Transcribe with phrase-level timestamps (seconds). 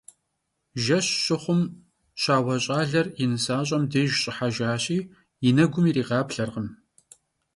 [0.83, 1.61] Jjeş şıxhum,
[2.21, 4.99] şaue ş'aler yi nısaş'em dêjj ş'ıhejjaşi
[5.43, 6.67] yi negum yiriğaplherkhım.